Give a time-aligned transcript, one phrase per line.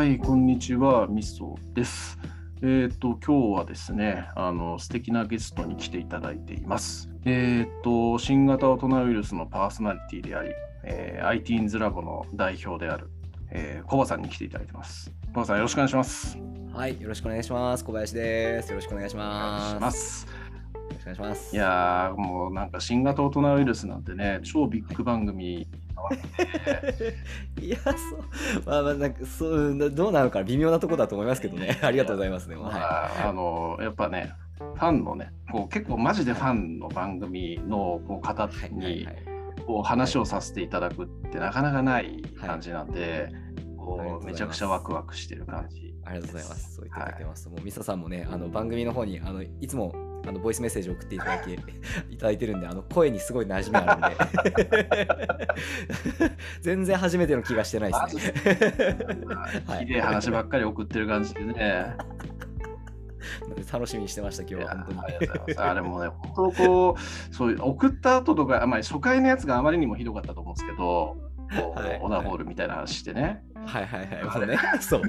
[0.00, 2.18] はい、こんにちは、みそです。
[2.62, 7.10] えっ、と、今日はですね、あの、素敵なゲストに来ていただいています。
[7.26, 10.52] えっ、と、新型大人ウイルスのパーソナリティであり、
[10.84, 13.10] えー、IT インズラボの代表である、
[13.50, 15.12] えー、コバさんに来ていただいてます。
[15.34, 16.38] コバさん、よろしくお願いします。
[16.72, 17.84] はい、よろしくお願いします。
[17.84, 18.70] 小林です。
[18.70, 19.28] よろしくお願いしお願
[19.80, 20.39] ます。
[21.00, 21.54] くお願いします。
[21.54, 25.66] いやー、もうなんか新型大人ウイルスなんてね、超ビッグ番組
[27.60, 27.96] いや、そう、
[28.64, 31.78] まあまあ、なんか、そう、などうなのか微妙なとこだと思いますけどね。
[31.82, 32.56] ありがとうございますね。
[32.56, 38.48] まはあ、あのやっぱね、ファンのね、こう結構マジでファンの番組のこう方い。
[38.48, 38.60] はい。
[38.60, 38.94] はい。
[38.98, 39.16] にはい。
[39.66, 45.94] こう話をさせていただくってなかなかない感じなんで、ありがとうこございますうめちゃくちゃワクワクしてる感じ。
[46.04, 46.74] ありがとうございます。
[46.76, 47.48] そう言っていただけます。
[47.48, 49.92] もう、ミサさんもね、あの番組の方に、あの、いつも。
[50.26, 51.52] あのボイスメッセージを送っていただき
[52.10, 54.58] いただいてるんであの声にすごい馴染みあるん
[55.32, 55.48] で
[56.60, 58.34] 全然初めての気がしてないですね。
[59.66, 61.96] はい綺麗話ばっかり送ってる感じでね。
[63.70, 65.00] 楽しみにしてました今日は本当に。
[65.00, 66.96] ありがとうございますあれもね、本当こ
[67.30, 71.16] う、そういう送った後とか、まあ、初回のやつがあまりにもひどかったと思うんですけど、
[72.00, 73.42] オナホールみたいな話してね。
[73.66, 74.46] はいはいはい。
[74.46, 75.02] ね、そう。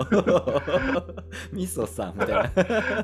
[1.53, 2.51] ミソさんみたい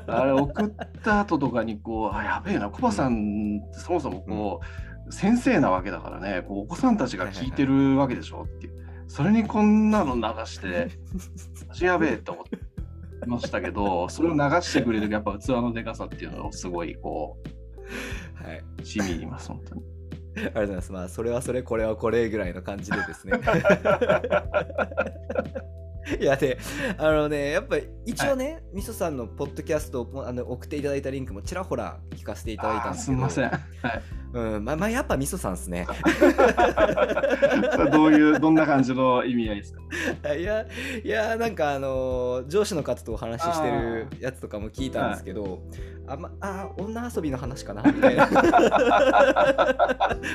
[0.06, 0.20] な。
[0.20, 0.72] あれ送っ
[1.02, 4.60] た後とかにこう、あやべえな、コバさんってそもそもこ
[5.08, 8.88] う、先生なわけだからね、こうお子さんたちが聞いてるわけでしょっていう。
[9.06, 10.88] それにこんなの流して、
[11.70, 12.58] 私やべえって思って
[13.26, 17.38] ましたけど、それを流してくれるやっぱ器のでかさっていうのをすごいこ
[18.34, 18.62] はい。
[18.80, 19.97] う、しみ入ります、本当に。
[20.38, 20.92] ありがとうございます。
[20.92, 23.38] まあ、それはそれ、これはこれぐらいの感じでですね。
[26.18, 26.58] いやで
[26.96, 33.50] あのねやっぱり一応ね、みそさんのポッドキャストをあの送っていただいたリンクもちらほら聞かせていただいたんですけどすみません。
[33.50, 33.62] はい、
[34.32, 35.86] うんまあ、まあやっぱみそさんですね。
[37.92, 39.72] どういう、どんな感じの意味合いです
[40.22, 40.28] か？
[40.34, 40.66] いや
[41.02, 45.60] いやなんかあの上司の方とお話ししてるやつとかも聞いたんですけど
[46.06, 47.82] あ、まあ女遊びの話かな？
[47.82, 48.28] みたいな。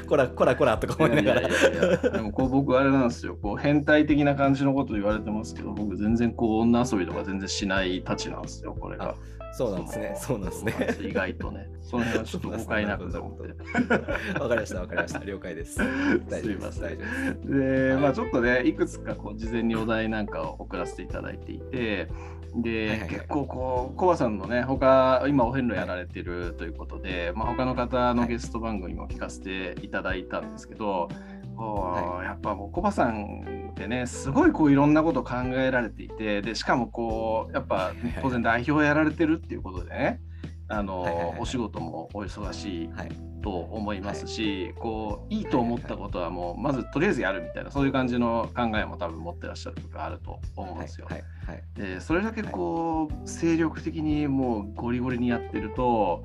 [0.07, 1.41] こらこらこらとか思いながら。
[1.41, 3.37] いやいやいやでもこう僕あれなんですよ。
[3.41, 9.15] こう変態的な感じのこと言われてますけど僕全然こう女遊びとか全然しないたちなんですよこれが
[9.53, 10.15] そうなんですね。
[10.19, 10.39] そう。
[10.39, 10.97] なんですね。
[11.01, 11.69] 意外とね。
[11.81, 13.53] その辺はちょっと誤解なくと思って。
[14.39, 15.23] わかりましたわかりました。
[15.23, 15.73] 了解です。
[15.75, 15.79] す
[16.27, 16.81] 大丈夫です。
[16.81, 17.59] 大丈夫です。
[17.59, 18.01] で、はい。
[18.01, 22.07] まあちょっとねいくつかこう事前にお題なんかを送らせていただいていて
[22.55, 23.09] で、はいはいはい。
[23.09, 31.32] 結構こうコバさんのね他今お遍路やられてるということで、まあ、他の方のゲスト番組も聞かせていただいたんですけど、こう
[31.63, 38.07] はやっぱもうコバさんってねすごいこういろんなこと考えられていてでしかもこうやっぱはい。
[38.07, 40.21] はい当然代表やられてるっていうことでね
[40.67, 43.11] あの、はいはいはいお仕事もお忙しいはい。
[43.43, 51.07] と思いますし、こういいと思ったことはもうまずとりあえずやるみたいなそういう感じの考えも多分持ってらっしゃる部分あると思うんですよ。
[51.09, 51.23] はい。
[51.45, 51.55] はい。
[51.57, 51.63] はい。
[51.75, 56.23] でそれだけこう精力的にもうゴリゴリにやってると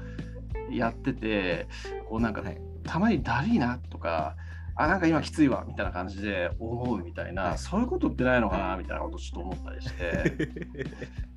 [0.70, 1.66] やってて
[2.09, 2.60] こうなんかはい。
[2.84, 4.37] たまにだりーなとか
[4.81, 10.49] あなんか今きついわみたいな感じで思うみたいな、はいそういうことってないのかなみたいなことをちょっと思ったりして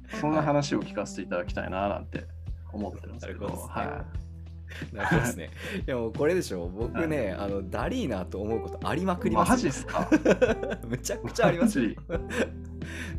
[0.22, 2.26] そんな話を聞かせていただきたいななんて
[2.72, 3.48] 思ってるんですけど。
[3.48, 5.50] なるほどですねはいなるほどですね。
[5.86, 9.54] でもこれでしょ、僕ね、あのダリーナと思うことありまくりますよ。
[9.56, 10.10] マジっすか？
[10.88, 11.80] めちゃくちゃあります。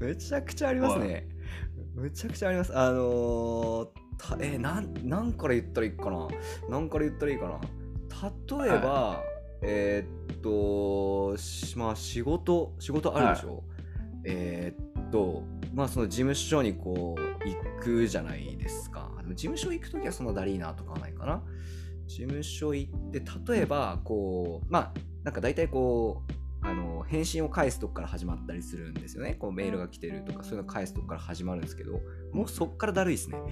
[0.01, 1.29] めちゃくちゃありますね。
[1.95, 2.79] めちゃくちゃあります。
[2.79, 6.29] あのーたえなん、なんから言ったらいいかな？
[6.71, 7.61] なんから言ったらいいかな？
[8.65, 9.21] 例えば、
[9.63, 13.65] えーっと、しまあ仕事、仕事あるでしょ？
[14.25, 19.11] えーっと、まあその事務所にこう行くじゃないですか。
[19.29, 21.43] 事務所行くときはそんなダリーナとかはないかな。
[22.07, 24.93] 事務所行って、例えばこう、まあ
[25.25, 26.33] なんか大体こう、
[26.65, 29.35] あの返信を返すとこから始まったりするんですよね。
[29.35, 32.01] こうメールが来てるとかそういうの返すとこから始まるんですけど、
[32.33, 33.39] もうそっからだるいですね。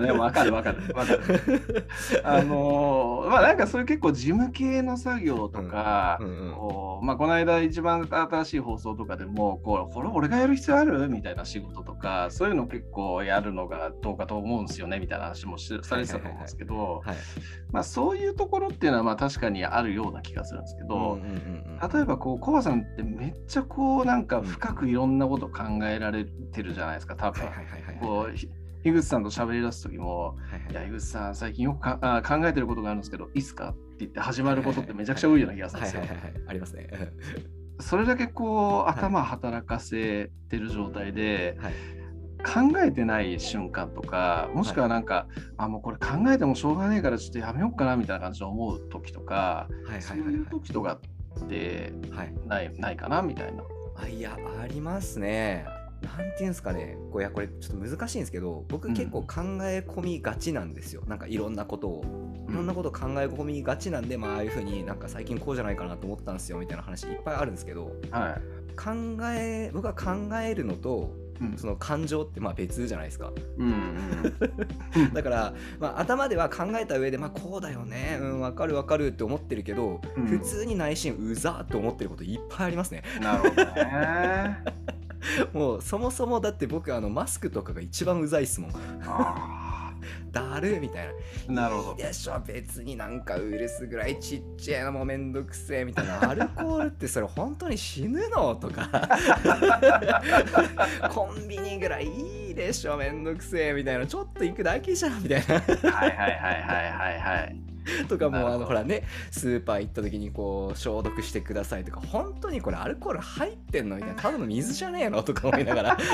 [0.00, 1.20] ね、わかるわかるわかる。
[2.24, 11.08] あのーまあなんかそういう結構事務系の作業とか、うんうんこうまあ、この間一番新しい放送とかでもこうこれ俺がやる必要ある？
[11.08, 17.16] みたいな仕事とかそういうの結構やるのがどうかと思うんですよねみたいな話もしされてたと思うんですけどはい。
[17.72, 27.44] まあそういうところっていうのはまあ確かにあるような気がするんですけど、うんうんうんうん例えばこうコバさんってめっちゃこうなんか深くいろんなこと考えられてるじゃないですか多分。
[27.44, 28.34] はいはいはいはいこう
[28.86, 30.72] ひ樋口さんと喋り出す時もはいはい。
[30.72, 36.00] いや、井口さん、最近よくかあ考えてることがあるんですけど、いいっすかって言って始まることってめちゃくちゃ多いような気がするんですよ。
[36.02, 36.18] はいはい。
[36.18, 36.32] はい。
[36.32, 36.88] はいありますね。
[37.80, 41.72] それだけこう、い頭働かせてる状態で、はい。
[42.44, 50.34] 考えてない瞬間とか、もしくはなんか、あ、もうこれ考えてもしょうがないからちょっとやめようかなみたいな感じで思う時とか、はいそうはいはい。
[50.34, 51.00] はいいう時とか
[51.38, 52.34] っってはい。
[52.46, 53.62] ないないかなみたいな。
[53.96, 55.66] あいやありますね
[56.06, 56.96] なんていうんですかね。
[57.10, 58.94] こういやこれちょっと難しいんですけど僕うん。
[58.94, 59.26] 結構考
[59.62, 62.04] え込みがちなんですよ、なんかいろんなことを。
[62.48, 68.76] いろんなことを考え込みがちなんで、まあああいうふうになんか最近こうじゃないかなと思ったんですよみたいな話いっぱいあるんですけどはい。
[68.76, 68.92] 考
[69.32, 71.58] え僕は考えるのとうん。
[71.58, 73.32] その感情ってまあ別じゃないですか。
[73.58, 80.26] うんうん だから、まあ、頭では考えた上で、まあ、こうだよねうん分かる分かるって思ってるけど、うん。
[80.26, 83.02] 普通に内心うざーって思ってることいっぱいありますね。
[83.20, 84.64] なるほどね。
[85.52, 88.72] もうそもそもだって僕あのマスクとかが一番うざいっすもん。
[89.04, 89.92] あ
[90.30, 91.08] だるみたい
[91.48, 91.62] な。
[91.62, 91.90] なるほど。
[91.92, 96.30] いいでしょ別になんかウイルスぐらいちっちゃいのもめんどくせえみたいな。
[96.30, 98.54] アルコールってそれ本当に死ぬの？
[98.56, 98.88] とか。
[101.10, 104.06] コンビニぐらいいいでしょめんどくせえみたいな。
[104.06, 105.54] ちょっと行くだけじゃんみたいな。
[105.54, 106.32] はいはいはいはい
[106.92, 107.65] はいはい。
[108.08, 115.22] とかもうあのほらねスーパー行った時にこう消毒してくださいとか本当にこれアルコール入ってんのみたいなただの水じゃねえの？
[115.22, 115.96] とか思いながら。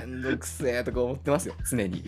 [0.00, 2.04] めんどくせえとか思ってますよ常に。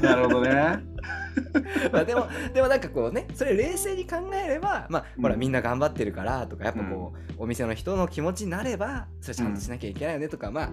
[0.00, 0.52] なるほどね。
[1.92, 10.70] まあでもでもなんかこうねそれ冷静に考えればまあほらうんみんな頑張ってるからとかやっぱこう、お店の人の気持ちになればそれちゃんとしなきゃいけないよねとか、まあ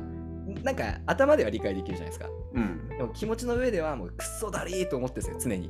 [0.64, 2.28] なんか頭では理解できるじゃないですか。
[2.54, 2.90] うん。
[2.90, 5.70] でも気持ちの上ではもうクソだりーと思ってですよ常に。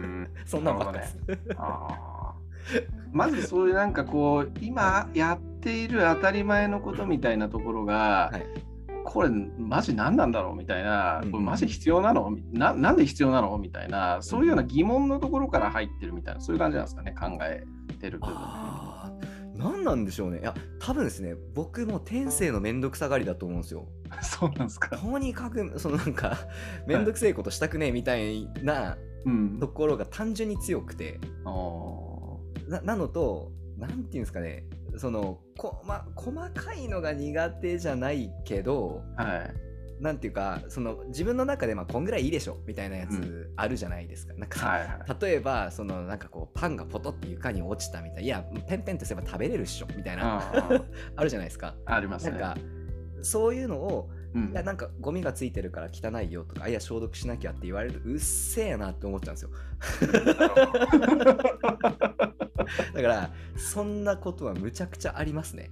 [0.00, 1.18] うん そんなんばっかです、
[1.56, 2.86] あー。
[3.12, 8.46] まずそういうなんかこう今やっている当たり前のことみたいなところが、はい。
[9.04, 12.36] これマジ何なんだろうみたいな、うんこれマジ必要なの？
[12.52, 13.58] ななんで必要なの？
[13.58, 17.64] みたいなそういうような疑問のところから入ってるみたいなそういう感じなんですかね考え
[18.00, 18.36] てる部分
[19.54, 20.40] 何なんでしょうね。
[20.40, 23.86] いや多分ですね僕も天性のめんどくさがりだと思うんですよ。
[24.22, 24.96] そうなんですか。
[24.96, 26.38] とにかくそのなんか
[26.86, 29.58] めんどくせえことしたくねえみたいなうん。
[29.60, 31.20] ところが単純に強くて。
[31.44, 32.12] あー。
[32.68, 34.64] ななのとなんていうんですかね
[34.96, 39.71] そのこ、ま、細かいのが苦手じゃないけどはい
[40.02, 44.34] なんていうかその自分の中でまあこんぐらいいいでしょみたいなやうつあるじゃないですか。
[44.34, 44.90] なんかはいはい
[45.20, 50.42] 例えばそのなんかこうパンがポトって床に落ちたみたいないやペンペンとすれば食べれるっしょみたいな
[51.14, 51.76] あるじゃないですか。
[51.86, 52.32] ありますね。
[52.32, 52.56] なんか
[53.22, 59.50] そういうのをうんいやなんかゴミがついてるから汚いよとかいや消毒しなきゃって言われるうっせえなって思っちゃうんですよ。
[62.92, 65.70] だからそんなことはむちゃくちゃありますね。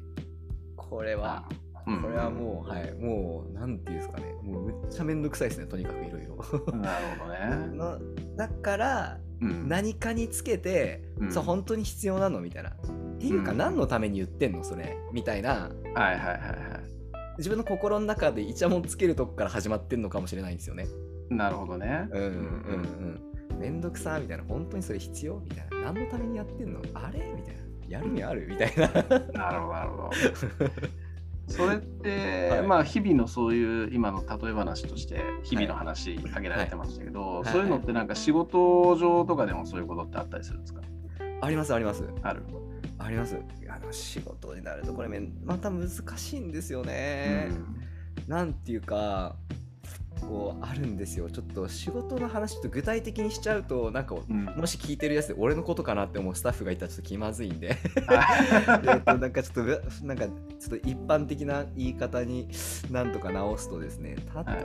[0.76, 1.48] これは。
[1.86, 6.36] うんこれはもう、はい、もう、なんていうんですかね、もうめっちゃめんどくさいですね、とにかくいろいろ。
[6.76, 7.66] なるほどね。
[7.76, 7.98] の
[8.36, 12.70] だから、うん何かにつけて、うんそう、本当に必要なのみたいな。
[12.70, 12.72] っ
[13.18, 14.96] ていうか、うん何のために言ってんのそれ？
[15.12, 17.38] みたいな、はいはいはいはい。
[17.38, 20.86] 自分の心の中でイチャモンつけるとこから始まってんのかもしれないんですよね。
[21.30, 22.08] なるほどね。
[22.12, 23.58] うんうんうんうん。
[23.58, 25.40] めんどくさみたいな、本当にそれ必要？
[25.40, 25.92] みたいな。
[25.92, 26.80] 何のためにやってんの？
[26.94, 27.32] あれ？
[27.34, 27.60] みたいな。
[27.88, 28.46] やる意味ある？
[28.48, 28.86] みたいな。
[28.86, 30.10] なるほどなるほど。
[31.50, 40.80] それって、はいまあ日々のそういう今の例え話として日々の話挙げられてましたけど、はいそういうのってなんか仕事上とかでもそういうことってあったりするんですか？
[41.42, 42.04] ありますあります。
[42.22, 42.42] ある？
[42.98, 43.36] あります。
[43.68, 45.08] あの仕事になるとこれ
[45.44, 47.50] また難しいんですよね。
[48.28, 49.36] なんていうか
[50.20, 51.30] こうあるんですよ。
[51.30, 54.44] ちょっと仕事の話と具体的にしちゃうとなんかうん。
[54.44, 60.32] もし聞いてるやつで俺のことかなって思うスタッフがいたらちょっと気まずいんでは えっとなんかちょっとぶなんかちょ
[60.66, 62.48] っと一般的な言い方に
[62.90, 64.16] なんとか直すとですね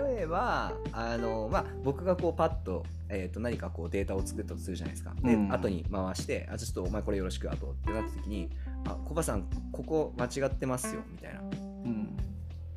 [0.08, 8.50] 例えば、あのまあ僕がこうパッと,、えー、と何かこうデータを作ったとするじゃないですかで、うん後に回してあちょっとお前これよろしくあとってなった時に
[8.86, 11.44] あコバさんここ間違ってますよみたいなう
[11.88, 12.18] ん。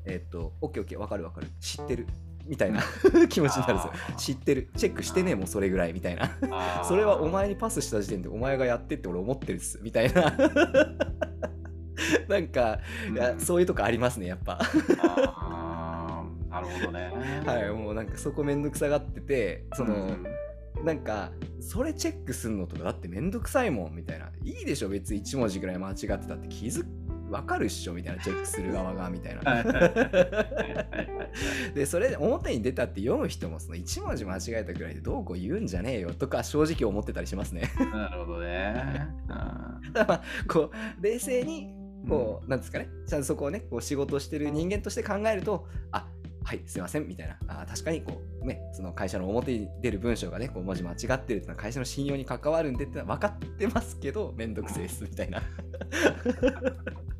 [0.05, 2.07] えっ、と、オッケーオッケー、わかるわかる、知ってる。
[2.49, 2.83] みたいな
[3.29, 3.93] 気持ちになるんですよ。
[4.17, 4.69] 知ってる。
[4.77, 5.93] チェックしてねえもん、それぐらい。
[5.93, 6.31] みたいな。
[6.85, 9.79] それはお前にパスした時点でお前がやってって俺思ってるっす。
[9.83, 10.35] みたいな。
[12.29, 12.81] なんか、
[13.13, 14.61] いやうんそういうとこありますね、やっぱ。
[16.51, 17.13] なるほどね。
[17.45, 20.25] はい、もうなんかそこめんどくさがってて、その、うん
[20.85, 24.31] なんか、それチェックすんのとかだってめんどくさいもん、みたいな。
[24.45, 26.85] いいでしょ、別に1文字ぐらい間違ってたって気づ
[27.31, 29.63] わかるっしょみたいなチェックする側がみたいな。
[31.75, 37.71] でそれで表に出たって読む人もその1文字間違えたぐらいでどうこう言うんじゃねえよとか正直思ってたりしますね。
[37.93, 39.09] なるほどね。
[39.93, 41.75] ただまあこう冷静に
[42.09, 42.89] こう、なんですかね。
[43.07, 46.07] ちゃんとそこをねこう仕事をしてる人間として考えるとあ
[46.45, 47.37] はいすいませんみたいな。
[47.49, 55.43] あ確かにこうねその会社の表に出る文章がねこう文字間違ってるっていうのは会社の信用に関わるんでってのは分かってますけどめんどくせえですみたいな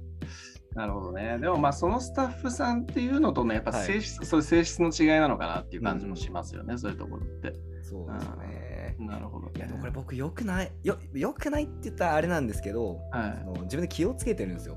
[0.75, 1.39] なるほどね。
[1.39, 7.55] でもまあそのスタッフさんっていうのとね、やっぱはい性質、そういう性質の違いなのかなっていう感じもしますよね、そういうところって。
[7.83, 9.53] そうですよねなるほど、ね。
[9.57, 14.77] いやでもこれ僕よくないよよくないって言ったらあれなんですけど、はいその自分で気をつけてるんですよ。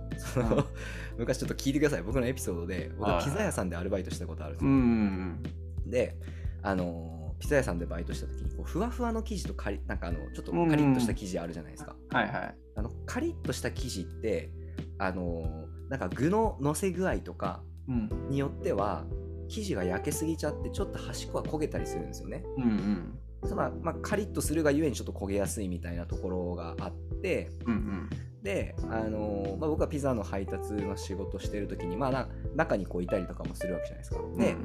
[1.17, 4.73] 昔ちょっと聞いてください僕のエピソードで僕ははいピザ屋さんでアルバイトしたことあるんですうよ。
[4.75, 5.43] ん。
[5.87, 6.15] で
[6.61, 11.95] あのーピザ屋さんでバイトした時にこうふわふわの生地とカリなんかあのちょっとカリッとした生地あるじゃないですか。
[12.11, 12.55] はいはい。
[12.75, 14.51] あのカリッとした生地って
[14.99, 18.29] あのーなんか具の乗せ具合とかうん。
[18.29, 19.05] によっては
[19.49, 22.43] 生地が焼けすぎちゃってちょっと端っこが焦げたりするんですよね。
[22.57, 23.19] うんうん。
[23.43, 28.09] そのまあ、カリッとするがゆえにちょっと焦げやすいみたいなところがあってうんうん。
[28.43, 34.17] で、あのーまあ、僕はピザの配達の仕事してる時に、まあ、な中にこういたりとかもするわけじゃないですか。
[34.37, 34.55] で、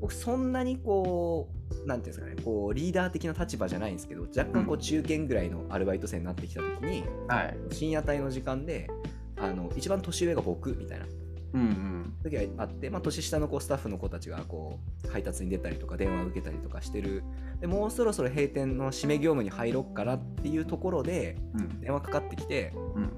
[0.00, 1.48] 僕そんなにこ
[1.84, 7.56] うなんていうんですかねこうリーダー的な立場じゃないんですけど若干こう中堅ぐらいのアルバイト生になってきた時に、はい。
[7.70, 8.88] 深夜帯の時間で
[9.44, 11.06] あの一番年上が僕みたいな。
[11.54, 12.16] うんうん。
[12.22, 17.22] 時があって、まあ、年下のこうスタッフの子たちがこう配達に出たりとか電話を受けたりとかしてる。
[17.60, 21.80] でもうそろそろ閉店の締め業務に入ろうかなっていうところでうん。
[21.80, 23.10] 電話かかってきてうん。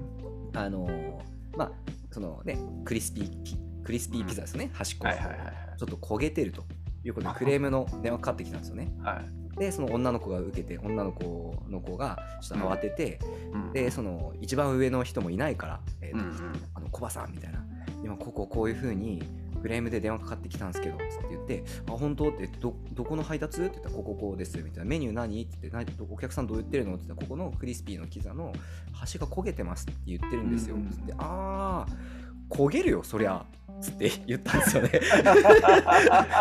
[0.53, 1.71] あのーまあ
[2.11, 5.39] そのねクリスピーピクリスピーピザですね、端っこがはいはいはい
[5.77, 6.63] ちょっと焦げてると
[7.03, 8.91] いうことでクレームの電話かかってきたんですよね。
[9.01, 9.36] はい。
[9.59, 13.19] でその女の子が受けて女の子の子がちょっと慌てて、
[13.53, 17.65] うんでその一番上の人もいないから「えーとうんうんあのコバさん」みたいな
[18.03, 19.23] 「今こここういう風に
[19.61, 28.53] クレームで電話かかってきたんですけど」つって言って「あ本当?」ってど「どこの配達?」って言ったら「こここうです」みたいな「メニュー何?」って言ってな「お客さんどう言ってるの?」って言ったら「ここのクリスピーのピザの
[28.93, 32.16] 端が焦げてます」って言ってるんですようんうんつって「ああ
[32.49, 33.45] 焦げるよそりゃ」
[33.81, 34.89] つって言ったんですよね。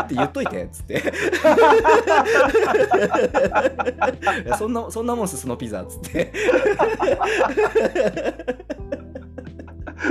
[0.03, 1.03] って言っといてっつって
[4.59, 6.33] そんなそんなもんすそのピザっつって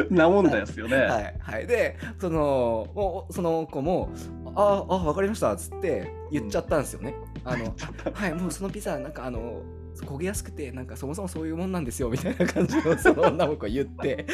[0.09, 0.97] なもんですよね。
[0.97, 4.09] はいはいでそのもうその子も
[4.55, 7.15] 「ああ分かりました」っつって言っちゃったんですよね。
[7.43, 7.73] あの
[8.13, 9.61] はいもうそのピザなんかあの
[10.03, 14.25] 焦げやすくてなんかそもそもそういうもんなんですよみたいな感じのその女の子が言って。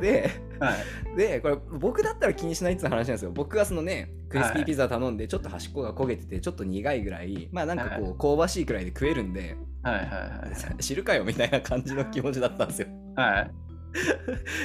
[0.00, 1.16] ではい。
[1.16, 3.32] でこれ僕だったら気にしないって話なんですよ。
[3.32, 12.88] 僕がそのねクリスピーピザ頼んでちょっと端っこが焦げててちょっと苦いぐらいまあなんかこう香ばしいくらいで食えるんではいはい 知るかよみたいな感じの気持ちだったんですよ。
[13.16, 13.32] はい。
[13.34, 13.50] はい。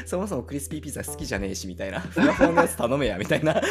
[0.06, 2.00] そもそもクリスピーピザ好きじゃねえしみたいな。
[2.00, 3.62] ふわふわのやつ頼めやみたいな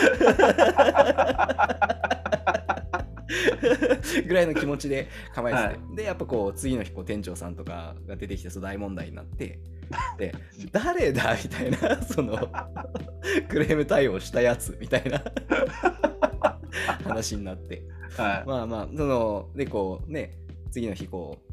[4.26, 9.59] ぐらいの気持ちで構えてて、はでやっぱこう次の日こう店長さんとかが出てきてそう大問題になって。
[10.18, 10.35] で
[10.73, 12.37] 誰だみたいなその
[13.49, 15.23] クレーム対応したやつみたいな。
[17.04, 17.83] 話になって。
[18.16, 18.49] はい。
[18.49, 20.33] まあまあそのでこうね
[20.71, 21.47] 次の日こう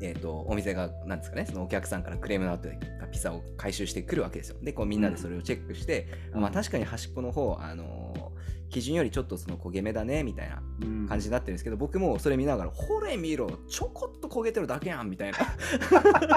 [0.00, 2.78] えー、とお店がなんですかねそのお客さんからクレームのあって
[3.10, 4.56] ピザを回収してくるわけですよ。
[4.62, 6.40] でこうみんなでそれをチェックして、うん。
[6.40, 11.08] まあ、確かに端っこの方、あのー基準よりちょっとその焦げ目だねみたいなうん。
[11.08, 15.38] 感じになってるんですけど、僕もそれ見ながら「ほれ見ろちょこっと焦げてるだけやん」みたいな「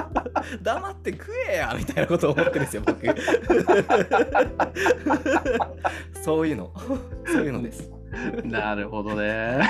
[0.62, 3.02] 黙って食えや」みたいなことを思ってるんですよ僕。
[6.24, 6.72] そういうの。
[7.26, 7.90] そういうのです。
[8.44, 9.60] なるほどね。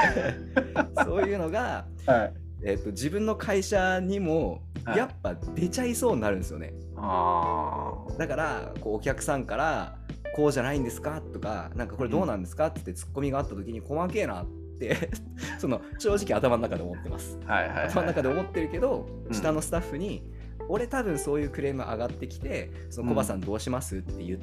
[1.04, 2.34] そういうのがはい。
[2.64, 4.98] えー、と自分の会社にもはい。
[4.98, 9.96] やっぱ出ちゃいそうになるんですよね、あだからこうお客さんから
[10.34, 14.46] 「こうじゃないんですか?」とか「なんかこれどうなんですか?」ってツッコミがあった時に細けえなっ
[14.78, 15.10] て
[15.58, 17.52] その正直頭の中で思ってますあ。
[17.52, 17.86] はいはいはい。
[17.88, 20.22] 頭の中で思ってるけどうん下のスタッフに
[20.68, 24.38] 「俺多分そういうクレーム上がってきてそのコバさんどうします?」って言っ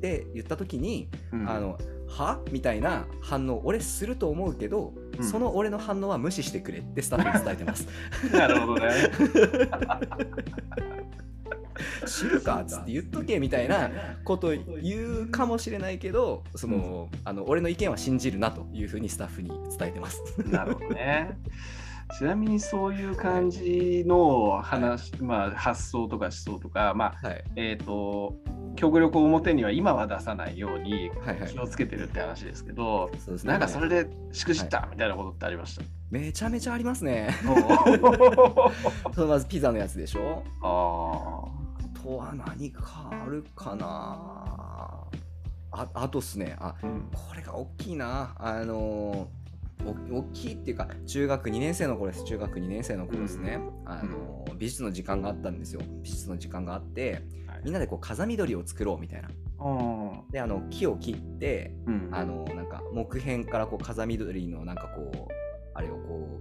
[0.00, 1.78] て言った時にうんあの
[2.08, 2.40] は？
[2.52, 7.88] みたいな反応俺すると思うけど、うんその俺の反応は無視してくれってスタッフに伝えてます。
[8.32, 8.90] なるほどね。
[12.06, 13.90] 知るかっつって言っとけみたいな
[14.24, 20.22] こと言うかもしれないけどその、あの俺の意見は信じるなというふうにスタッフに伝えてます。
[20.48, 21.38] なるほどね。
[22.18, 28.36] ちなみにそういう感じの話、まあ、発想とか思想とか、まあはいえー、と
[28.76, 35.82] 極力表には今は出さないようにはいはい気をつけてるって話ですけど、そうですねなんかそれでしくじったみたいなことってありました？
[36.10, 37.30] めちゃめちゃありますね。
[39.16, 40.44] まずピザのやつでしょ？
[40.62, 41.48] あ
[41.84, 43.86] あとは何かあるかな？
[45.72, 46.56] ああとっすね。
[46.58, 47.10] あーうん。
[47.12, 48.34] これが大きいな。
[48.38, 49.28] あの
[49.84, 52.24] お大きいっていうか中学2年生の頃です。
[52.24, 55.80] 中学2年生の頃ですね、あの美術の時間があったんですよ。
[56.02, 57.60] 美術の時間があってはい。
[57.64, 59.28] みんなでこう風見鶏を作ろうみたいな。
[59.58, 62.14] あであの木を切ってーうん。
[62.14, 65.32] あのなんか木片からこう風見鶏のなんかこう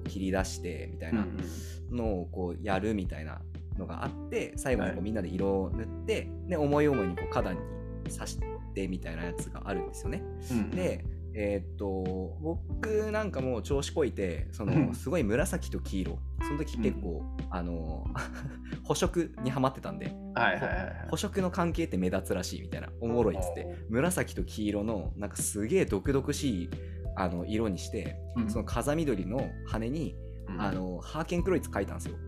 [0.06, 1.98] 切り出してみたいうんうなん。
[1.98, 3.42] のをこうやるみたいな
[3.78, 5.00] のがあって最後にこはい。
[5.00, 7.58] うみんなで色を塗って、で思い思いにこう花壇
[8.06, 8.40] に刺し
[8.74, 10.24] てみたいなやつがあるんですよね。
[10.52, 11.06] うんで、
[11.38, 16.20] えーっと僕なんかもう調子こいてそのすごい紫と黄色。
[16.48, 18.06] その時結構、あの
[18.84, 22.90] 補色にはまってたんではいはいはい補色の関係って目立つらしいみたいな。
[23.02, 23.68] おもろいっつって。
[23.90, 26.70] 紫と黄色のなんかすげえ毒々しい
[27.16, 30.26] あの色にして、うんその風緑の羽に、うん
[30.62, 32.16] あのハーケンクロイツ書いたんですよ。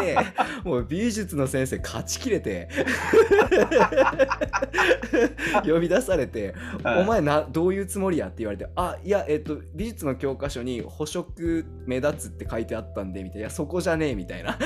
[0.00, 0.16] で
[0.64, 2.68] もう美術の先生勝ちきれて
[5.64, 14.58] 呼び出されて「はいお前などういうつもりや?」って言われて「あいやえっと美術の教科書に補色目立つって書いてあったんで」みたいな「いやそこじゃねえ」みたいな「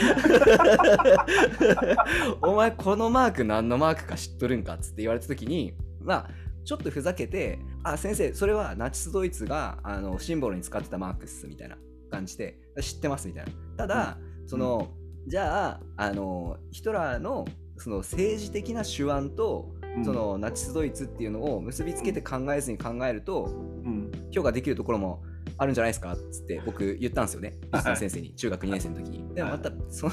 [2.43, 11.79] お前このマーク何のマークか知っとるんか?」っつって言われた時にまあちょっとふざけて「あ先生それはナチスドイツがあのシンボルに使ってたマークっす」みたいな
[12.11, 13.53] 感じで「知ってます」みたいな。
[13.77, 14.91] ただ、その
[15.29, 17.47] じゃああのヒトラーの
[17.79, 20.05] その政治的な手腕と、うん。
[20.05, 24.11] そのナチスドイツっていうのを結びつけて考えずに考えるとうん。
[24.31, 25.23] 評価できるところも
[25.57, 27.55] あるんじゃないですかっつって僕言ったんですよね。
[27.73, 29.35] 美術の先生に中学2年生の時に。
[29.35, 30.09] でもまたそ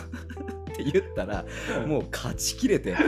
[0.73, 1.45] って言ったら
[1.85, 2.97] もう勝ちきれて。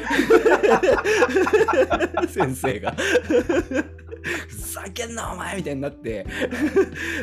[2.29, 2.95] 先生が。
[4.47, 6.25] ふざけんなお前みたいになって。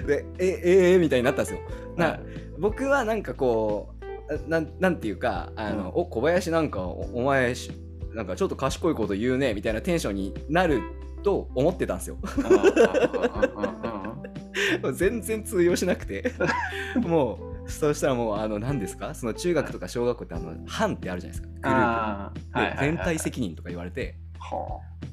[0.07, 1.61] でえええみたいになったんですよ。
[1.97, 2.19] な
[2.59, 3.95] 僕はなんかこ
[4.29, 6.03] うなんなんていうかあの、うん。
[6.03, 7.73] お小林なんかおお前し
[8.15, 10.81] なんかちょっと賢いこと言うねみたいなテンションになる
[11.23, 12.19] と思ってたんですよ。
[14.95, 16.33] 全然通用しなくて。
[17.07, 19.15] もうそうしたらもうあの何ですか？
[19.15, 21.49] その中学とか小学校ってあの班ってあるじゃないですか。
[21.49, 24.22] グルーあプで全体責任とか言われては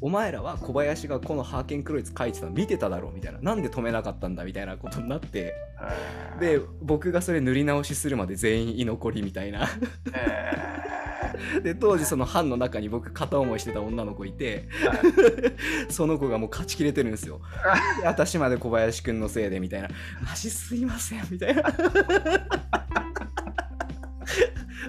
[0.02, 3.40] お前らは小林がこのハーケンクロイツ書いてたの見てただろうみたいな。
[3.40, 5.54] なんで止めなかったんだみたいなことになって。
[5.78, 9.68] あで僕がそれ塗り直しするまで全員居残りみたいな。
[10.14, 14.70] えで当時その班の中に僕片思いしてた女の子いて。
[15.90, 17.42] その子がもう勝ちきれてるんですよ。
[18.02, 19.90] で 私まで小林くんのせいでみたいな。
[20.26, 21.64] マジすいませんみたいな。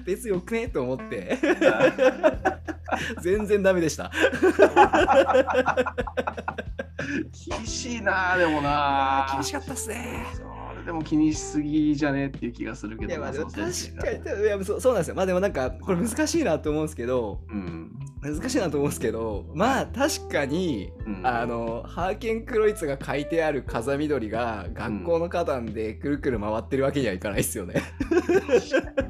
[0.05, 1.39] 別よくねと思って
[3.23, 4.11] 全然ダメでした。
[7.49, 9.29] 厳しいなでもな。
[9.33, 10.27] 厳しかったっすね。
[10.85, 13.21] でも気にしすぎじゃねっていう気がするけど。
[13.21, 13.53] ないやまあ確
[14.23, 14.43] かに。
[14.43, 15.15] いやそうそうなんですよ。
[15.15, 21.27] まあでもなんかこれ難しいなと思うんですけどうん難しいなと思うんですけどまあ確かにうん。
[21.27, 27.83] あのハーケンクロイツが書いてある風緑が学校の花壇でくるくる回ってるわけにはいかないですよね。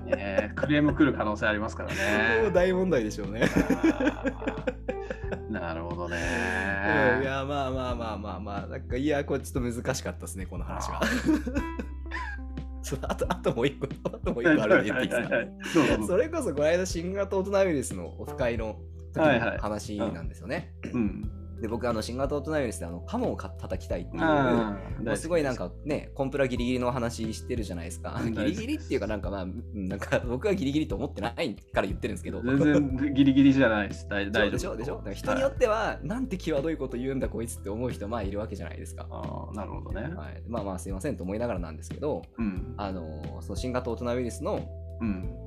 [0.06, 0.52] ね。
[0.54, 2.50] クレーム来る可能性ありますからね。
[2.52, 3.48] 大問題でしょうね。
[5.50, 6.16] なるほどね。
[7.16, 11.00] うんいやまあまあまあまあまあなんかいやこれちょっと難しかったですねこの話は。
[13.02, 18.78] あ とあともう一個あともう一個あるんで言っていいですかそれこそこの間新型オトナウイルスのオフ会の
[19.14, 20.74] 話なんですよね。
[20.92, 21.40] うん。
[21.60, 25.12] で僕あの新型オトナウイルスであのカモをか叩きたいっていう。
[25.12, 28.18] うすごいなんかね、コンプラギリギリの話してるじゃないですか。
[28.22, 32.42] うんギリギリっていうかなんかまあ、うんなんか僕はギリギリと思ってないから言ってるんですけど。
[32.42, 34.08] 全然ギリギリじゃないです。
[34.08, 34.76] 大大丈夫。
[34.76, 35.14] でしょでしょ。
[35.14, 39.06] 人によっては、なんて際どいこと言うんだこいつって思う人まあいるわけじゃないですか。
[39.10, 40.02] ああなるほどね。
[40.02, 42.74] はい、まあまあすいませんと思いながらなんですけど、うん。
[42.78, 44.89] あのその新型オトナウイルスのうん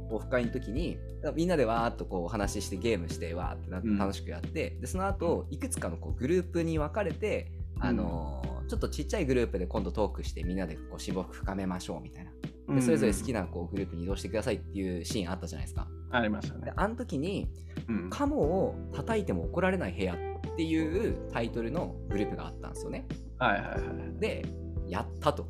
[0.09, 0.97] オフ会の時に
[1.35, 12.31] みんなでわーっとこう話してゲームしてわーって楽しくやって、でその後いくつかのこうグループに分かれて、あのーちょっとちっちゃいグループで今度トークしてみんなでこう親睦深めましょうみたいな。
[12.75, 15.87] でそれぞれ好きなこうグループに移動してくださいっていうシーンあったじゃないですか。
[16.11, 16.65] ありましたね。
[16.65, 17.49] であの時に
[17.89, 23.05] うん「カモを叩いても怒られない部屋」っていうタイトルのグループがあったんですよね。
[23.37, 24.45] はいはいはいで
[24.87, 25.47] やったと。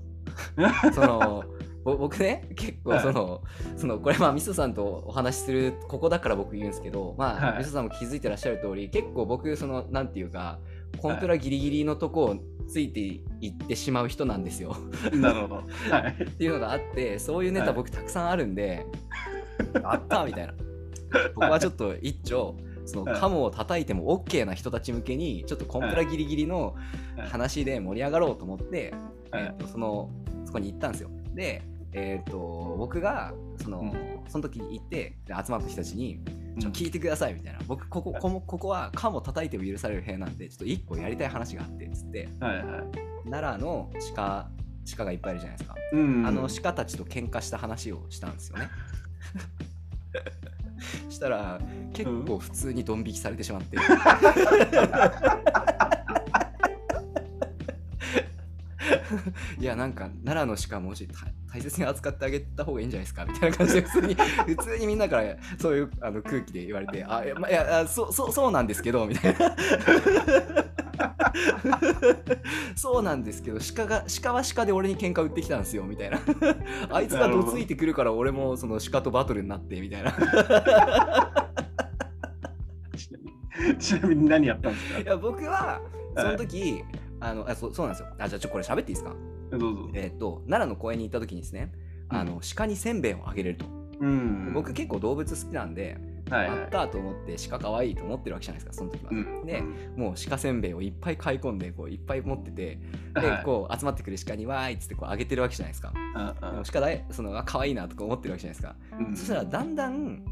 [0.94, 1.44] そのぼ
[1.84, 3.42] 僕ね結構その,、
[3.76, 7.58] そのこれまあみそさんとお話しするここだから僕言うんですけどまあ、はい。
[7.60, 10.60] みそさんも気づいてらっしゃる通り結構僕そのなんていうか
[11.00, 12.36] コンプラギリギリのとこを
[12.68, 13.00] ついて
[13.42, 14.76] いってしまう人なんですよ。
[15.14, 15.56] なるほど。
[15.56, 16.24] はい。
[16.24, 17.68] っていうのがあってそういうネはい。
[17.68, 18.86] タ僕たくさんあるんで、
[19.84, 20.54] あったみたいな。
[21.36, 23.20] 僕はちょっと一丁そのはい。
[23.20, 26.76] カモを叩いても OK な人たち向けにちょっとコンプラギリギリの
[27.18, 27.28] はい。
[27.28, 28.94] 話で盛り上がろうと思って、
[29.32, 29.44] はい。
[29.44, 30.10] えーとその
[30.46, 31.10] そこに行ったんですよ。
[31.34, 33.94] で、えー、と僕がその,、うん。
[34.28, 36.20] その時に行ってで集まった人たちに
[36.60, 37.60] 「ちょうん聞いてください」みたいな。
[37.68, 42.30] 僕ここはいここここはカモ叩いても許される部屋なんでちょっと一個やりたい話があってっつって。
[42.40, 42.84] はいはい。
[43.30, 44.50] 奈良の鹿
[44.98, 45.76] 鹿がいっぱいいるじゃないですか。
[45.94, 48.70] うんあの鹿たちと喧嘩した話をしたんですよね。
[51.10, 51.62] したら
[51.94, 53.78] 結構普通にドン引きされてしまって、
[59.60, 61.10] いやなんか奈良の鹿もうちょい
[61.52, 64.16] 大切に扱ってあげた方がいいんじゃないですかみたいな感じで普通に
[64.56, 69.56] 普通にみんなからそういうあの空気で言われてあいや,、まあ、いやそうそうそうなんですけどみたいな。
[72.76, 76.20] そうなんですけど 鹿が鹿は鹿で俺に喧嘩売ってきたんですよみたいな。
[76.92, 80.12] あいつがどついてくるから俺もその鹿とバトルになってみたいな。
[83.80, 85.00] ちなみに何やったんですか？
[85.00, 85.82] いや僕は
[86.16, 86.84] その時、
[87.24, 88.08] あのあそそうなんですよ。
[88.20, 89.16] あじゃあちょっとこれ喋っていいですか？
[89.52, 89.90] どうぞ。
[89.94, 91.72] えっ、と奈良の公園に行った時にですね
[92.10, 93.66] あの、鹿にせんべいをあげれると、
[94.00, 94.52] うん。
[94.54, 95.98] 僕結構動物好きなんで、
[96.30, 96.60] はいはい。
[96.60, 99.46] あったと思って鹿可愛いと思ってるわけじゃないですかその時は、うん。
[99.46, 99.64] で
[99.96, 102.80] もう鹿せんべいをいっぱい買い込んでこういっぱい持ってて
[103.16, 103.44] ではい。
[103.44, 105.94] こう集まってくる鹿にわーいっつってこうあげてるわけじゃないですか。
[105.96, 109.16] うんでも鹿だいそのあ可愛いなとか思ってるわけじゃないですか、うん。
[109.16, 110.24] そしたらだんだん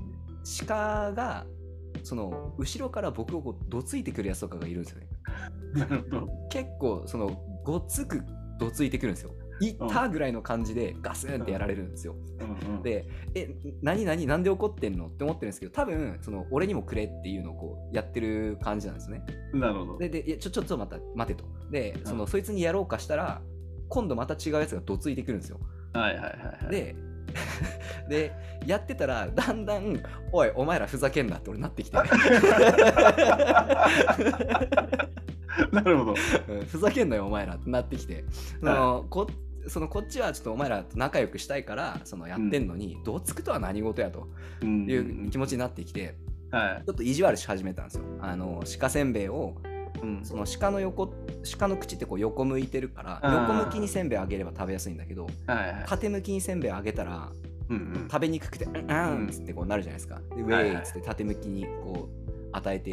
[0.68, 1.46] 鹿が
[2.04, 5.08] その後ろから僕をこうどついてくるやつとかがいるんですよね
[5.74, 6.28] なるほど。
[6.50, 8.22] 結構そのごっつく
[8.60, 9.32] どついてくるんですよ。
[9.62, 12.16] いったぐらいの感じでガスンってやられるんですよ。
[12.40, 12.76] うん。
[12.76, 19.24] うん、でえ何何なんで怒ってんのって思ってるんですけど多分その俺にもくれっていうのをこうやってる感じなんですね。
[19.54, 19.98] なるほど。
[20.00, 21.46] ででちょちょっと待った待てと。
[21.70, 23.42] でその、そいつにやろうかしたら
[23.88, 25.60] 今度また違うやつがどついてくるんですよ。
[25.94, 26.32] はいはいはい
[26.66, 26.72] はい。
[26.72, 26.96] で
[28.10, 28.34] で
[28.66, 30.02] やってたらだんだん
[30.34, 31.98] 「おいお前らふざけんな」って俺なってきて
[35.72, 36.16] なるほど。
[36.50, 38.24] うんふざけんなよお前らってなってきて
[38.60, 39.28] そのこ
[39.68, 44.28] そのこっちはちょっとお前らと仲良くしたいからそのやってんのに、どつくとは何事やと
[44.62, 46.16] うんいう気持ちになってきて、
[46.50, 46.84] はい。
[46.86, 48.04] ちょっと意地悪し始めたんですよ。
[48.22, 49.56] あの鹿せんべいを
[50.02, 51.14] うんその鹿の横
[51.60, 55.86] 鹿の口ってこう横向いてるから横向きにせんべいあげれば食べやすいんだけどはいはい。
[55.86, 57.32] 縦向きにせんべいあげたら
[57.70, 60.20] うんうん食べにくくて「うんうん」っつってこうなるじゃないですか。
[60.36, 62.92] でウェーイっつって縦向きにこう与えて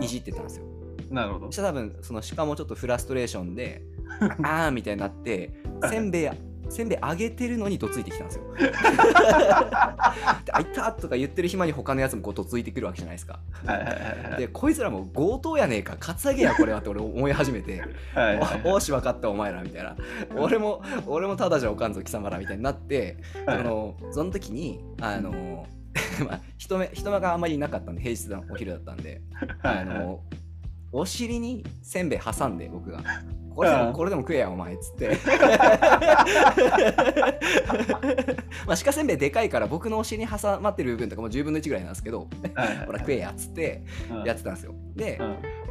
[0.00, 0.66] いじってたんですよ。
[1.10, 1.56] なるほどそし。
[1.56, 3.82] たら多分その鹿もちょっとフラストレーションで
[4.42, 5.52] 「あー」みたいになって
[5.88, 6.30] せんべい
[6.70, 8.44] せんべいあげてるのにどついてきたんですよ。
[8.58, 13.40] であいたとか言ってる暇に他のやつもこうどついてくるわけじゃないですか。
[14.36, 17.82] でこいつらも強盗やねえかカツアゲやこれはって俺思い始めて
[18.64, 19.96] お おし分かったお前らみたいな
[20.36, 23.16] 俺も俺もただじゃおかんぞ貴様らみたいになって
[23.46, 25.66] はいそのその時にあの
[26.24, 29.22] まあ人目人目があんまりいなかったんで平日のお昼だったんで
[29.62, 30.20] あの
[30.92, 33.02] お尻にせんべい挟んで僕が。
[33.54, 33.86] これでうん。
[33.88, 35.16] もこれでも食えやお前っつって。
[38.66, 42.28] まあ鹿せんべいでかいから僕のお尻に挟まってる部分とかも10分の1ぐらいなんですけど
[42.86, 44.24] ほら食えやっつってうん。
[44.24, 44.74] やってたんですよ。
[44.96, 45.18] で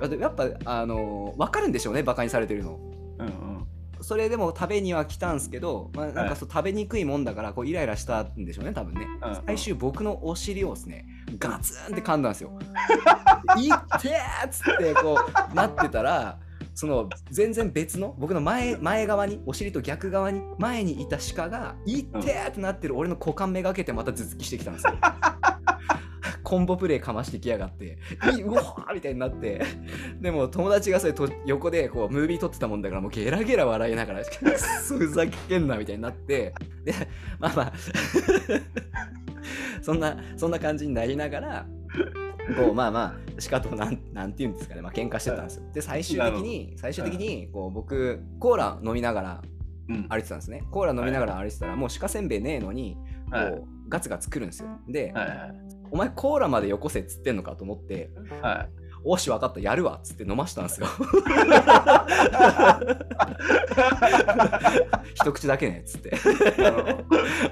[0.01, 0.19] うん。
[0.19, 2.79] やっぱあの分かるんでしょうねバカにされてるの。
[3.19, 3.67] うんうん。
[4.01, 6.29] それでも食べには来たんですけど、まあ、なんはい。
[6.29, 9.07] かそう食べにくいもんだからこうイライラしたんでしょうね多分ね。
[9.47, 11.05] 最終僕のお尻をですね
[11.37, 12.51] ガツンって噛んだんですよ。
[13.57, 15.17] いってーっつってこ
[15.51, 16.37] うなってたら
[16.73, 24.93] その全然別の僕の前前側にお尻と逆側に前にいた鹿がいってーってなってる俺の股間めがけてまた頭突きしてきたんですよ
[26.47, 27.97] コンボプレイかましてきやがって
[28.39, 29.61] いうわーみたいになって。
[30.21, 36.53] でも友達がそれと横でこうムービー撮ってたもんだからもうゲラゲラ笑いながらくっそふざけんなみたいになって。
[36.85, 36.93] で
[37.37, 37.73] まあまあ。
[39.83, 41.65] そんなそんな感じになりながら
[42.55, 43.15] こうまあまあ
[43.49, 44.81] 鹿となんなんていうんですかね。
[44.81, 45.63] まあ喧嘩してたんですよ。
[45.73, 49.41] で最終的に最終的にこう僕コーラ飲みながら
[49.89, 50.07] うん。
[50.07, 50.63] 歩いてたんですね。
[50.71, 52.95] コーラ飲みながら歩いてたらもう鹿せんべいねえのに
[53.29, 53.51] こはい。
[53.51, 54.69] うガツガツ来るんですよ。
[54.87, 55.11] で
[55.91, 58.69] お前コーラまでよこせっつってんのかと思ってはい。
[59.03, 60.87] おし分かったやるわっつって飲ましたんですよ。
[65.13, 66.11] 一口だけねっつって。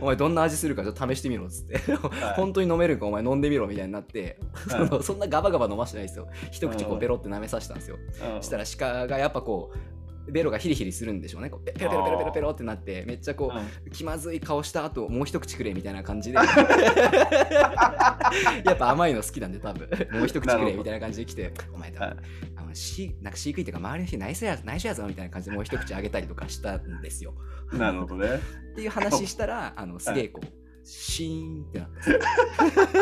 [0.02, 1.78] お前どんな味するかちょっと試してみろっつって。
[1.94, 2.34] はい。
[2.36, 4.38] 本当に飲めるかお前飲んでみろみたいになって、
[4.70, 4.88] はい。
[4.88, 6.28] そ のそんなガバガバ飲ましてないですよ。
[6.52, 7.00] 一口こううん。
[7.00, 7.98] ペロって舐めさせたんですよ。
[8.36, 8.44] うん。
[8.44, 9.78] したら鹿がやっぱこう
[10.28, 11.50] ベロがヒリヒリするんでしょうね。
[11.50, 13.52] こうペペロペロペロペロペロってなってめっちゃこ
[13.86, 16.38] う気まずい顔した後もう一口くれみたいな感じで。
[18.66, 19.88] やっぱ甘いの好きなんで多分。
[20.12, 22.18] もう一口くれみたいな感じで来てお前多分、はい。
[22.56, 27.34] あのしなんか飼育員とか周りの人内緒や内緒やぞみたいな感じでもう一口あげたりとかしたんですよ。
[27.72, 28.28] うんなるほどね。
[28.74, 30.48] っていう話したらあのすげえこう
[30.84, 31.90] シーンってなっ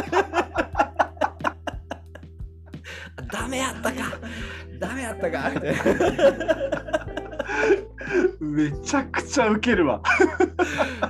[0.07, 0.93] た
[3.33, 4.19] ダメやったか。
[4.79, 5.49] ダメやったか。
[5.49, 7.02] みたいな
[8.43, 10.01] めちゃくちゃウケるわ。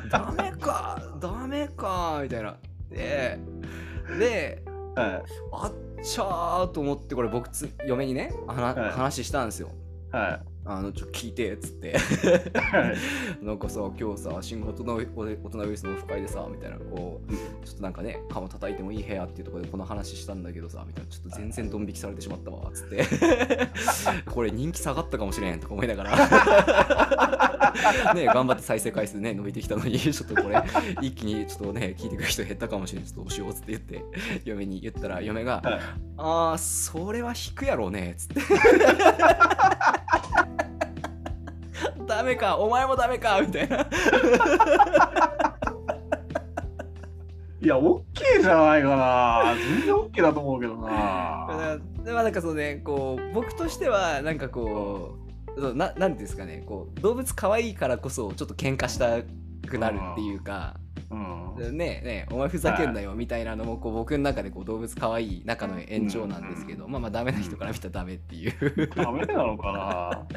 [0.09, 2.57] ダメかダメかみたいな。
[2.89, 3.39] で
[4.19, 4.63] で
[4.95, 8.91] はあっちゃーと思ってこれ僕つ嫁にね話,、はい。
[8.91, 9.69] 話したんですよ。
[10.13, 10.15] い。
[10.15, 11.95] はあのちょっと聞いてっつって
[13.41, 23.05] なんかさ今日さ新型の大人ウイルスのオフ会でさみたいなこううんちょっとなんかね顔叩いてもいい部屋っていうところでこの話したんだけどさみたいなちょっと全然ドン引きされてしまったわっつって
[24.25, 27.33] これ人気下がったかもしれんとか思いながら
[28.13, 30.61] ね、頑張って再生回数ね、伸びてきたのに、ちょっとこれ、
[31.01, 33.09] 一気にちょっとね、聞いてくる人減ったかもしれない。
[33.09, 34.03] ちょっと押しようっつって言って、
[34.45, 35.81] 嫁に言ったら、嫁が、はい
[36.17, 38.41] ああ、それは引くやろうね、つって。
[42.07, 43.87] ダメか、お前もダメか、みたいな。
[47.61, 48.03] いや、OK
[48.41, 49.55] じゃないかな。
[49.55, 51.79] 全然 OK だと思うけどな。
[52.03, 55.17] でまあなんかそうねこう僕としてはなんかこ
[55.55, 59.21] うそうななんていうんですかねこう動物可愛いからこそちょっと喧嘩した
[59.69, 60.75] くなるっていうか、
[61.09, 61.77] うん。
[61.77, 70.27] ねえねえお前ふざけんなよみたいなのもこう僕の中でこう動物可愛い中の延長なんですけど、まあまあダメな人から見たらダメっていうダメなのかな。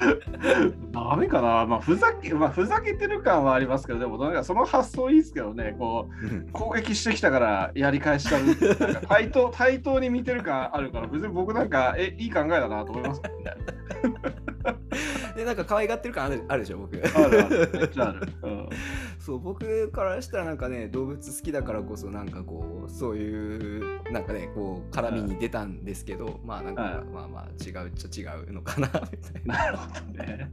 [0.92, 1.66] ダメかな。
[1.66, 6.08] まあ、ふざけ、まあ、ふざけてる感はありますけど、でも、なんかその発想いいですけどね、こ
[6.48, 13.54] う、攻撃してきたからやり返したるなんか 対等対等に見てる感あるから別に僕なんかえいい考えだなと思いますけどね。
[15.40, 18.28] でなんか可愛がってる感あるあるでしょ僕あるあるめっちゃある。
[18.42, 18.68] うん
[19.18, 30.50] そう僕からしたらなんかね動物好きだからこそなんかこうそういうなんかねこう絡みに出たんですけど、まあなんか、はいまあまあ違うっちゃ違うのかなみたいな なるほどね。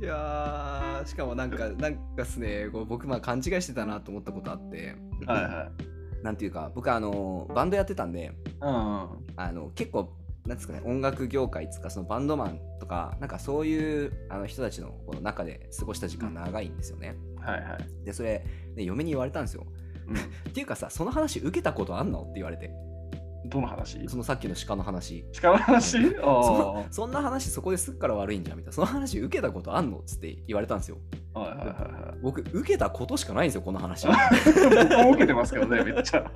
[0.00, 4.94] いやーしかもなんかなんかっすねこう僕まあ勘違いしてたなと思ったことあって
[5.26, 5.70] はいは
[6.20, 6.24] い。
[6.24, 9.08] なんていうか僕あのバンドやってたんでうんうん。
[9.36, 10.12] あの結構
[10.46, 17.16] なんですかね音楽業界つかそのバンドマンとかなんかそういうあの人たちのこの中で過ごした時間長いんですよね。
[17.40, 18.04] はいはい。
[18.04, 19.66] でそれで嫁に言われたんですよ。
[20.08, 20.16] うん
[20.50, 22.22] っていうかさその話受けたことあんの？
[22.22, 22.70] って言われて
[23.46, 24.08] どの話？
[24.08, 25.24] そのさっきの鹿の話。
[25.40, 26.14] 鹿の話？
[26.14, 30.98] そあそんな話そこですっから悪いんじゃんみたいなその話受けたことあんのっつって言われたんですよ。
[31.34, 31.40] あ。
[31.40, 32.18] はいはいはいはい。
[32.22, 34.06] 僕受けたことしかないんですよこの話。
[34.06, 34.16] 僕
[35.04, 36.30] も受けてますけどね、 めっちゃ。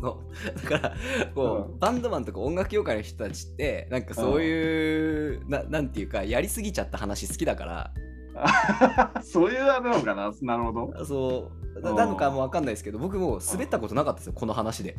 [0.00, 0.20] そ
[0.64, 0.94] うだから
[1.34, 7.90] こう、バンドマンとか音楽業界の人たちってなんかそういう、ななんていうかやりすぎちゃった話好きだから
[9.22, 10.32] そういうあれなのかな？
[10.42, 11.04] なるほど。
[11.04, 14.96] そうなのかもわかんないですけど僕もう滑ったことなかったですよこの話で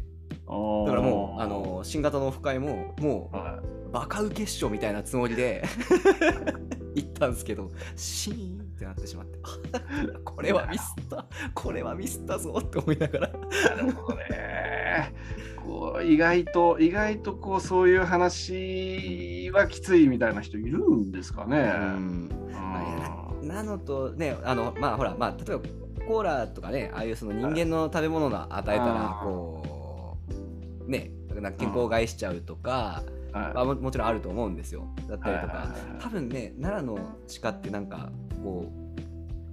[0.47, 5.63] だからもうあの新型のオフ会ももはうバカウケっしょみたいなつもりで
[6.95, 9.39] 行ったんですけどシーンってなってしまって。
[9.73, 11.25] あ これはミスった。
[11.53, 13.27] これはミスったぞって思いながら。
[13.27, 13.31] い、
[13.77, 15.13] なるほどね。
[15.57, 21.73] こう意外と意外とこうそういう話はきついみたいな人いるんですかね。
[21.75, 22.29] うん。
[23.41, 23.47] うん。
[23.47, 25.63] なのとねあのまあほらまあ例えば
[26.07, 29.56] コーラとかねああいうその人間の食べ物が与えたらこう
[30.87, 33.53] ねなんか健康を害しちゃうとか、はい。
[33.53, 34.87] まあ、ももちろんあると思うんですよ。
[35.07, 35.75] だったりとか。
[35.99, 38.09] 多分ね奈良の鹿ってなんか
[38.43, 38.97] こう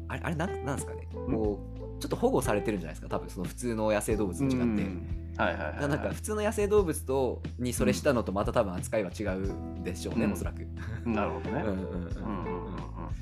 [0.09, 1.09] あれあれなんなんですかね。
[1.13, 1.61] こ
[1.99, 4.57] うちょっと保護されてるんじゃないですか多分その普通の野生動物と違って。
[4.57, 5.07] うん。
[5.37, 5.89] はいはいはいはい。
[5.89, 10.33] なんか普通の野生動物とにそれしたのとまた多分扱いは違うでしょうね、うん。
[10.33, 10.67] おそらく。
[11.07, 11.63] なるほどね。
[11.67, 11.81] うんうんうん。
[11.81, 13.05] うんうんうんうん。
[13.05, 13.13] は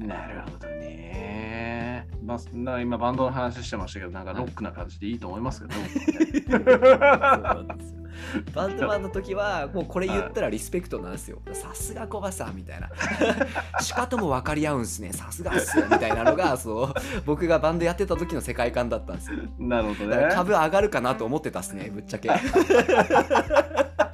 [0.00, 0.06] い。
[0.06, 1.89] なるほどね。
[2.22, 5.80] まあ、な今バンドの話してましたけど、なんかロックな感じでいいと思いますけど、
[8.54, 11.40] バンドマンの時はもうこれ言ったらリスペクトなんですよ。
[11.52, 12.90] さすがコバさんみたいな。
[13.80, 15.12] しかとも分かり合うんすね。
[15.12, 19.38] さすがっすよみたいなのが そう僕がバンドやってた時の世界観だったんですよ。
[19.58, 20.28] なるほどね。
[20.32, 22.30] 株上がるかなと思ってたっすね、ぶっちゃけ。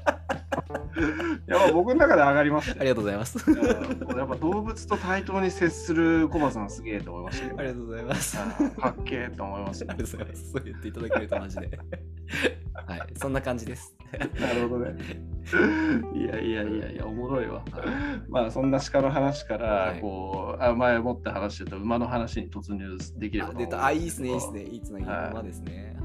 [1.48, 2.82] あいやまあ僕の中で上がりましたよ。
[2.82, 3.50] りがとうございます。
[3.50, 7.61] うんやっぱ動物と対等に接するコバさんすげえと思いましたけど。
[7.61, 8.38] ありがとうございます。
[8.61, 10.52] うんかっけえと思いましたありがとうございます。
[10.52, 11.78] そう言っていただけるとマジで。
[12.87, 13.96] はい、そんな感じです。
[14.38, 14.96] なるほどね。
[16.14, 17.64] いやいやいやいや、おもろいわ。
[18.28, 23.87] まあそんな鹿の話から、はいこう、あ前もって話してた馬の話に突入できればと思うんあ出た。
[23.87, 24.62] あ、いいっすね、いいっですね。
[24.62, 25.96] いいつなぎはい馬ですね。